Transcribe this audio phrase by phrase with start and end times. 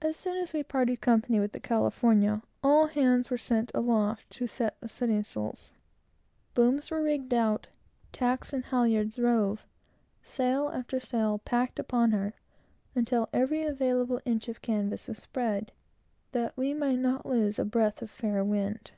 [0.00, 4.46] As soon as we parted company with the California, all hands were sent aloft to
[4.46, 5.72] set the studding sails.
[6.54, 7.66] Booms were rigged out,
[8.12, 9.64] tacks and halyards rove,
[10.22, 12.34] sail after sail packed upon her,
[12.94, 15.72] until every available inch of canvas was spread,
[16.30, 18.92] that we might not lose a breath of the fair wind.